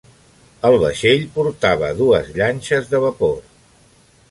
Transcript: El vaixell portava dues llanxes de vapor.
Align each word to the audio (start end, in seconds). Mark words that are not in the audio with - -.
El 0.69 0.77
vaixell 0.83 1.21
portava 1.35 1.91
dues 2.01 2.33
llanxes 2.41 2.91
de 2.95 3.05
vapor. 3.07 3.39